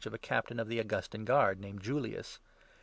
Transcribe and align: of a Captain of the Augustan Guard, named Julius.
of 0.07 0.15
a 0.15 0.17
Captain 0.17 0.59
of 0.59 0.67
the 0.67 0.79
Augustan 0.79 1.25
Guard, 1.25 1.59
named 1.59 1.83
Julius. 1.83 2.39